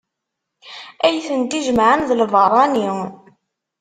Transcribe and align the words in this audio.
Ay 1.05 1.15
tent-ijemεen 1.27 1.99
d 2.09 2.09
lbeṛṛani. 2.21 2.89